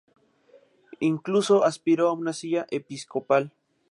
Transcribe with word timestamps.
Incluso 1.01 1.63
aspiró 1.63 2.07
a 2.09 2.13
una 2.13 2.33
silla 2.33 2.65
episcopal. 2.71 3.53